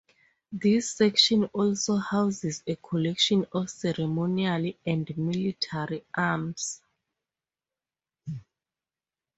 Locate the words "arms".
6.15-6.81